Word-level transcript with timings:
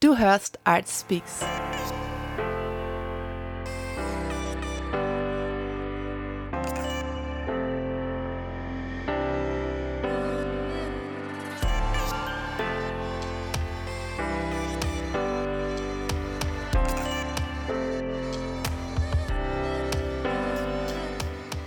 Du 0.00 0.16
hörst 0.18 0.58
Art 0.64 0.88
Speaks. 0.88 1.44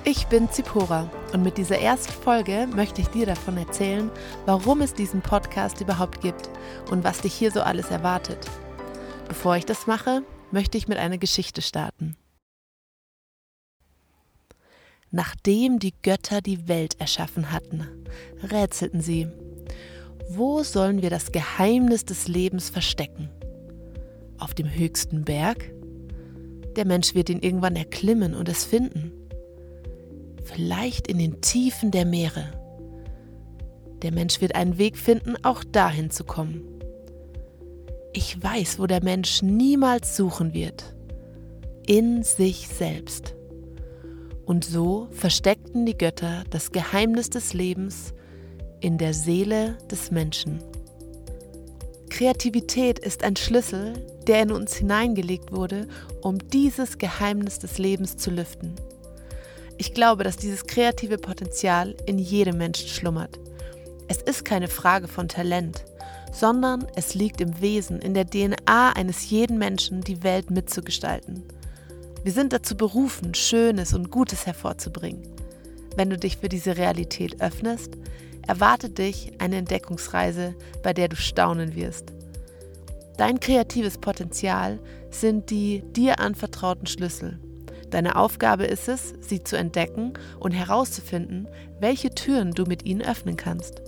Ich 0.10 0.26
bin 0.26 0.50
Zipora 0.50 1.07
und 1.34 1.44
mit 1.44 1.60
dieser 1.60 1.78
ersten 1.78 2.12
Folge 2.12 2.66
möchte 2.75 3.00
ich 3.00 3.10
dir 3.10 3.28
davon 3.28 3.57
erzählen, 3.57 4.10
warum 4.48 4.82
es 4.82 4.96
diesen 4.96 5.21
Podcast 5.21 5.82
überhaupt 5.82 6.21
gibt 6.21 6.50
und 6.89 7.04
was 7.04 7.21
dich 7.21 7.36
hier 7.36 7.52
so 7.52 7.61
alles 7.61 7.92
erwartet. 7.92 8.39
Bevor 9.28 9.56
ich 9.56 9.68
das 9.68 9.86
mache, 9.86 10.24
möchte 10.50 10.80
ich 10.80 10.88
mit 10.88 10.97
einer 10.97 11.19
Geschichte 11.19 11.61
starten. 11.61 12.16
Nachdem 15.11 15.78
die 15.78 15.93
Götter 16.02 16.41
die 16.41 16.68
Welt 16.68 17.00
erschaffen 17.00 17.52
hatten, 17.52 17.88
rätselten 18.41 19.02
sie, 19.02 19.28
wo 20.28 20.64
sollen 20.64 21.04
wir 21.04 21.11
das 21.11 21.32
Geheimnis 21.32 22.04
des 22.04 22.28
Lebens 22.28 22.71
verstecken? 22.71 23.30
Auf 24.39 24.55
dem 24.55 24.74
höchsten 24.74 25.24
Berg? 25.24 25.71
Der 26.78 26.88
Mensch 26.88 27.14
wird 27.14 27.30
ihn 27.30 27.41
irgendwann 27.41 27.75
erklimmen 27.75 28.33
und 28.33 28.50
es 28.50 28.66
finden 28.66 29.11
vielleicht 30.50 31.08
in 31.08 31.18
den 31.18 31.42
Tiefen 31.42 31.92
der 31.92 32.06
Meere. 32.06 32.52
Der 34.02 34.12
Mensch 34.12 34.42
wird 34.42 34.56
einen 34.56 34.78
Weg 34.78 34.98
finden, 34.98 35.36
auch 35.44 35.64
dahin 35.64 36.09
zu 36.09 36.23
kommen. 36.23 36.64
Ich 38.14 38.41
weiß, 38.41 38.80
wo 38.80 38.88
der 38.88 39.03
Mensch 39.03 39.41
niemals 39.41 40.16
suchen 40.16 40.53
wird. 40.53 40.95
In 41.86 42.23
sich 42.23 42.67
selbst. 42.67 43.36
Und 44.45 44.66
so 44.66 45.08
versteckten 45.11 45.86
die 45.86 45.97
Götter 45.97 46.44
das 46.50 46.72
Geheimnis 46.72 47.30
des 47.30 47.53
Lebens 47.53 48.13
in 48.80 48.97
der 48.97 49.13
Seele 49.13 49.78
des 49.91 50.11
Menschen. 50.11 50.63
Kreativität 52.09 53.00
ist 53.00 53.23
ein 53.23 53.36
Schlüssel, 53.36 53.94
der 54.28 54.41
in 54.41 54.52
uns 54.52 54.75
hineingelegt 54.75 55.52
wurde, 55.52 55.88
um 56.22 56.39
dieses 56.50 56.97
Geheimnis 56.97 57.59
des 57.59 57.78
Lebens 57.78 58.17
zu 58.17 58.31
lüften. 58.31 58.73
Ich 59.80 59.94
glaube, 59.94 60.25
dass 60.25 60.35
dieses 60.35 60.67
kreative 60.67 61.17
Potenzial 61.17 61.95
in 62.05 62.19
jedem 62.19 62.58
Menschen 62.58 62.89
schlummert. 62.89 63.39
Es 64.09 64.22
ist 64.22 64.44
keine 64.44 64.67
Frage 64.67 65.08
von 65.08 65.30
Talent, 65.30 65.85
sondern 66.33 66.85
es 66.97 67.13
liegt 67.13 67.39
im 67.39 67.61
Wesen, 67.61 68.02
in 68.02 68.13
der 68.13 68.30
DNA 68.30 68.91
eines 68.91 69.30
jeden 69.30 69.57
Menschen, 69.57 70.02
die 70.02 70.22
Welt 70.22 70.52
mitzugestalten. 70.52 71.44
Wir 72.25 72.33
sind 72.33 72.52
dazu 72.52 72.75
berufen, 72.75 73.33
Schönes 73.33 73.94
und 73.94 74.11
Gutes 74.11 74.45
hervorzubringen. 74.45 75.23
Wenn 75.95 76.09
du 76.09 76.17
dich 76.17 76.39
für 76.39 76.50
diese 76.50 76.75
Realität 76.75 77.39
öffnest, 77.39 77.94
erwartet 78.45 78.97
dich 78.97 79.31
eine 79.38 79.55
Entdeckungsreise, 79.55 80.55
bei 80.83 80.91
der 80.91 81.07
du 81.07 81.16
staunen 81.16 81.73
wirst. 81.75 82.11
Dein 83.16 83.39
kreatives 83.39 83.97
Potenzial 83.97 84.80
sind 85.09 85.50
die 85.50 85.83
dir 85.94 86.19
anvertrauten 86.19 86.85
Schlüssel. 86.85 87.39
Deine 87.91 88.17
Aufgabe 88.17 88.65
ist 88.65 88.87
es, 88.87 89.15
sie 89.19 89.43
zu 89.43 89.57
entdecken 89.57 90.13
und 90.39 90.51
herauszufinden, 90.51 91.47
welche 91.79 92.11
Türen 92.11 92.51
du 92.51 92.65
mit 92.65 92.85
ihnen 92.85 93.01
öffnen 93.01 93.35
kannst. 93.35 93.81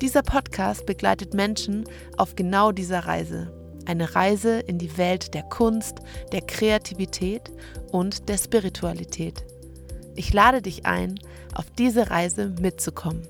Dieser 0.00 0.22
Podcast 0.22 0.86
begleitet 0.86 1.34
Menschen 1.34 1.84
auf 2.16 2.36
genau 2.36 2.72
dieser 2.72 3.00
Reise. 3.00 3.52
Eine 3.86 4.14
Reise 4.14 4.60
in 4.60 4.78
die 4.78 4.96
Welt 4.96 5.34
der 5.34 5.42
Kunst, 5.42 5.98
der 6.32 6.40
Kreativität 6.42 7.50
und 7.90 8.28
der 8.28 8.38
Spiritualität. 8.38 9.44
Ich 10.14 10.32
lade 10.32 10.62
dich 10.62 10.86
ein, 10.86 11.18
auf 11.54 11.66
diese 11.76 12.10
Reise 12.10 12.54
mitzukommen. 12.60 13.26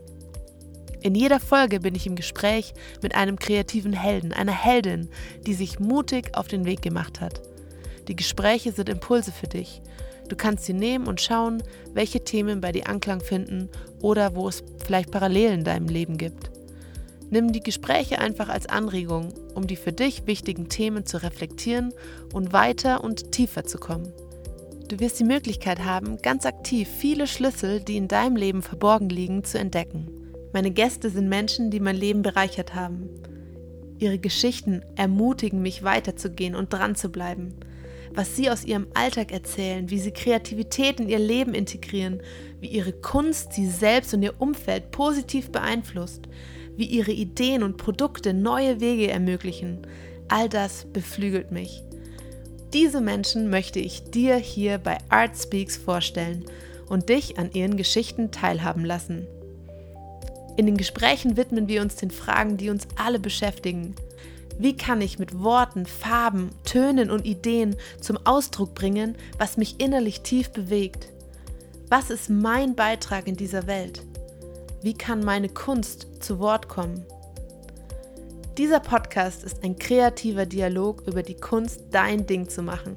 In 1.01 1.15
jeder 1.15 1.41
Folge 1.41 1.81
bin 1.81 1.95
ich 1.95 2.07
im 2.07 2.17
Gespräch 2.17 2.75
mit 3.03 3.15
einem 3.15 3.39
kreativen 3.39 3.93
Helden, 3.93 4.33
einer 4.33 4.53
Heldin, 4.53 5.09
die 5.47 5.55
sich 5.55 5.79
mutig 5.79 6.37
auf 6.37 6.49
den 6.49 6.65
Weg 6.65 6.83
gemacht 6.83 7.21
hat 7.21 7.41
die 8.09 8.17
Gespräche 8.17 8.73
sind 8.73 8.89
Impulse 8.89 9.33
für 9.33 9.47
dich. 9.47 9.81
Du 10.29 10.37
kannst 10.37 10.65
sie 10.65 10.73
nehmen 10.73 11.07
und 11.07 11.21
schauen, 11.21 11.63
welche 11.93 12.25
Themen 12.25 12.61
bei 12.61 12.73
dir 12.73 12.89
Anklang 12.89 13.21
finden 13.21 13.69
oder 14.01 14.35
wo 14.35 14.49
es 14.49 14.63
vielleicht 14.85 15.11
Parallelen 15.11 15.61
in 15.61 15.65
deinem 15.65 15.89
Leben 15.89 16.17
gibt. 16.17 16.51
Nimm 17.31 17.53
die 17.53 17.61
Gespräche 17.63 18.19
einfach 18.19 18.49
als 18.49 18.67
Anregung, 18.67 19.33
um 19.55 19.67
die 19.67 19.77
für 19.77 19.93
dich 19.93 20.27
wichtigen 20.27 20.69
Themen 20.69 21.07
zu 21.07 21.23
reflektieren 21.23 21.93
und 22.33 22.53
weiter 22.53 23.03
und 23.03 23.33
tiefer 23.33 23.65
zu 23.65 23.79
kommen. 23.79 24.13
Du 24.89 25.01
wirst 25.01 25.19
die 25.19 25.25
Möglichkeit 25.25 25.85
haben, 25.85 26.21
ganz 26.21 26.47
aktiv 26.47 26.89
viele 26.89 27.27
Schlüssel, 27.27 27.81
die 27.81 27.97
in 27.97 28.09
deinem 28.09 28.37
Leben 28.37 28.63
verborgen 28.63 29.09
liegen, 29.09 29.43
zu 29.43 29.59
entdecken. 29.59 30.09
Meine 30.53 30.71
Gäste 30.71 31.11
sind 31.11 31.29
Menschen, 31.29 31.71
die 31.71 31.81
mein 31.81 31.97
Leben 31.97 32.23
bereichert 32.23 32.75
haben. 32.75 33.09
Ihre 33.99 34.19
Geschichten 34.19 34.83
ermutigen 34.95 35.63
mich 35.63 35.83
weiterzugehen 35.83 36.55
und 36.55 36.73
dran 36.73 36.95
zu 36.95 37.09
bleiben 37.09 37.55
was 38.15 38.37
sie 38.37 38.49
aus 38.49 38.65
ihrem 38.65 38.87
Alltag 38.95 39.33
erzählen, 39.33 39.91
wie 39.91 39.99
sie 39.99 40.13
Kreativität 40.13 41.01
in 41.01 41.09
ihr 41.09 41.19
Leben 41.19 41.53
integrieren, 41.53 42.23
wie 42.61 42.69
ihre 42.69 42.93
Kunst 42.93 43.53
sie 43.53 43.67
selbst 43.67 44.15
und 44.15 44.23
ihr 44.23 44.41
Umfeld 44.41 44.91
positiv 44.91 45.51
beeinflusst, 45.51 46.23
wie 46.77 46.87
ihre 46.87 47.13
Ideen 47.13 47.63
und 47.63 47.77
Produkte 47.77 48.33
neue 48.33 48.81
Wege 48.81 49.11
ermöglichen. 49.11 49.87
All 50.29 50.49
das 50.49 50.87
beflügelt 50.93 51.51
mich. 51.51 51.83
Diese 52.73 53.01
Menschen 53.01 53.51
möchte 53.51 53.79
ich 53.79 54.05
dir 54.05 54.37
hier 54.37 54.79
bei 54.79 54.99
Art 55.09 55.37
Speaks 55.37 55.77
vorstellen 55.77 56.45
und 56.89 57.09
dich 57.09 57.39
an 57.39 57.53
ihren 57.53 57.77
Geschichten 57.77 58.31
teilhaben 58.31 58.85
lassen. 58.85 59.27
In 60.57 60.67
den 60.67 60.77
Gesprächen 60.77 61.37
widmen 61.37 61.69
wir 61.69 61.83
uns 61.83 61.97
den 61.97 62.11
Fragen, 62.11 62.57
die 62.57 62.71
uns 62.71 62.87
alle 62.97 63.19
beschäftigen. 63.19 63.95
Wie 64.59 64.77
kann 64.77 65.01
ich 65.01 65.19
mit 65.19 65.43
Worten, 65.43 65.85
Farben, 65.85 66.51
Tönen 66.65 67.11
und 67.11 67.27
Ideen 67.27 67.77
zum 68.01 68.19
Ausdruck 68.25 68.75
bringen, 68.75 69.17
was 69.39 69.57
mich 69.57 69.81
innerlich 69.81 70.21
tief 70.21 70.51
bewegt? 70.51 71.09
Was 71.89 72.11
ist 72.11 72.31
mein 72.31 72.75
Beitrag 72.75 73.27
in 73.27 73.37
dieser 73.37 73.67
Welt? 73.67 74.03
Wie 74.83 74.95
kann 74.95 75.25
meine 75.25 75.49
Kunst 75.49 76.23
zu 76.23 76.39
Wort 76.39 76.69
kommen? 76.69 77.05
Dieser 78.57 78.79
Podcast 78.79 79.43
ist 79.43 79.65
ein 79.65 79.77
kreativer 79.77 80.47
Dialog 80.47 81.03
über 81.09 81.25
die 81.25 81.35
Kunst, 81.35 81.81
dein 81.91 82.27
Ding 82.27 82.49
zu 82.49 82.63
machen. 82.63 82.97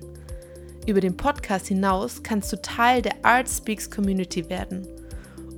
Über 0.85 1.01
den 1.01 1.17
Podcast 1.17 1.67
hinaus 1.67 2.21
kannst 2.21 2.53
du 2.53 2.61
Teil 2.61 3.01
der 3.01 3.15
Art 3.23 3.49
Speaks 3.49 3.89
Community 3.89 4.47
werden 4.49 4.87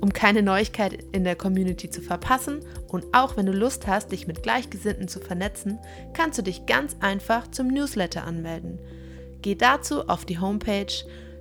um 0.00 0.12
keine 0.12 0.42
Neuigkeit 0.42 0.98
in 1.12 1.24
der 1.24 1.36
Community 1.36 1.90
zu 1.90 2.00
verpassen 2.00 2.60
und 2.88 3.04
auch 3.12 3.36
wenn 3.36 3.46
du 3.46 3.52
Lust 3.52 3.86
hast, 3.86 4.12
dich 4.12 4.26
mit 4.26 4.42
Gleichgesinnten 4.42 5.08
zu 5.08 5.20
vernetzen, 5.20 5.78
kannst 6.12 6.38
du 6.38 6.42
dich 6.42 6.66
ganz 6.66 6.96
einfach 7.00 7.50
zum 7.50 7.68
Newsletter 7.68 8.24
anmelden. 8.24 8.80
Geh 9.42 9.54
dazu 9.54 10.08
auf 10.08 10.24
die 10.24 10.38
Homepage 10.38 10.92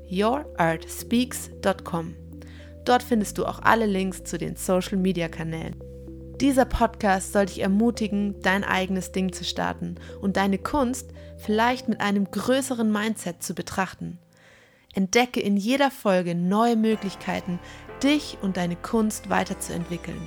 yourartspeaks.com. 0.09 2.15
Dort 2.85 3.03
findest 3.03 3.37
du 3.37 3.45
auch 3.45 3.61
alle 3.61 3.85
Links 3.85 4.23
zu 4.23 4.37
den 4.37 4.55
Social 4.55 4.97
Media 4.97 5.27
Kanälen. 5.27 5.75
Dieser 6.41 6.65
Podcast 6.65 7.33
soll 7.33 7.47
dich 7.47 7.61
ermutigen, 7.61 8.41
dein 8.41 8.63
eigenes 8.63 9.11
Ding 9.11 9.33
zu 9.33 9.43
starten 9.43 9.95
und 10.21 10.37
deine 10.37 10.57
Kunst 10.57 11.11
vielleicht 11.37 11.89
mit 11.89 11.99
einem 11.99 12.31
größeren 12.31 12.89
Mindset 12.89 13.43
zu 13.43 13.53
betrachten. 13.53 14.19
Entdecke 14.93 15.41
in 15.41 15.57
jeder 15.57 15.91
Folge 15.91 16.35
neue 16.35 16.77
Möglichkeiten, 16.77 17.59
dich 18.03 18.37
und 18.41 18.57
deine 18.57 18.75
Kunst 18.75 19.29
weiterzuentwickeln, 19.29 20.21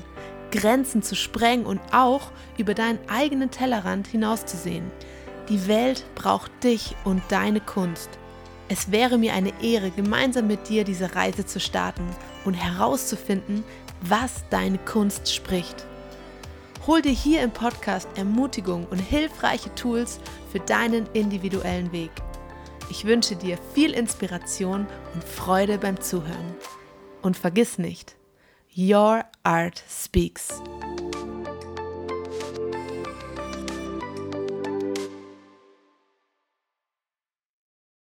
Grenzen 0.51 1.03
zu 1.03 1.15
sprengen 1.15 1.67
und 1.67 1.81
auch 1.93 2.31
über 2.59 2.75
deinen 2.75 2.99
eigenen 3.09 3.51
Tellerrand 3.51 4.07
hinauszusehen. 4.07 4.91
Die 5.49 5.67
Welt 5.67 6.05
braucht 6.15 6.51
dich 6.63 6.95
und 7.05 7.23
deine 7.29 7.61
Kunst. 7.61 8.11
Es 8.69 8.91
wäre 8.91 9.19
mir 9.19 9.35
eine 9.35 9.53
Ehre, 9.63 9.91
gemeinsam 9.91 10.47
mit 10.47 10.69
dir 10.69 10.85
diese 10.85 11.15
Reise 11.15 11.45
zu 11.45 11.61
starten 11.61 12.09
und 12.45 12.55
herauszufinden, 12.55 13.65
was 14.01 14.45
deine 14.51 14.79
Kunst 14.79 15.33
spricht. 15.35 15.87
Hol 16.87 17.03
dir 17.03 17.13
hier 17.13 17.43
im 17.43 17.51
Podcast 17.51 18.09
Ermutigung 18.17 18.87
und 18.91 18.99
hilfreiche 18.99 19.75
Tools 19.75 20.19
für 20.51 20.61
deinen 20.61 21.07
individuellen 21.13 21.93
Weg. 21.93 22.11
Ich 22.91 23.05
wünsche 23.05 23.37
dir 23.37 23.57
viel 23.75 23.93
Inspiration 23.93 24.87
und 25.15 25.25
Freude 25.25 25.79
beim 25.79 26.01
Zuhören. 26.01 26.55
Und 27.23 27.37
vergiss 27.37 27.79
nicht, 27.79 28.17
Your 28.77 29.25
Art 29.45 29.83
Speaks. 29.89 30.49